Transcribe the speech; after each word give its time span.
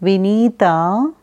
Vinita 0.00 1.15